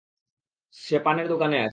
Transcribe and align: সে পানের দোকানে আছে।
সে 0.75 0.95
পানের 1.05 1.27
দোকানে 1.27 1.55
আছে। 1.59 1.69